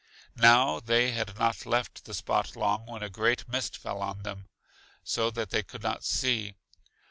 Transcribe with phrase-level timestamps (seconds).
[0.41, 4.47] Now they had not left the spot long when a great mist fell on them,
[5.03, 6.55] so that they could not see.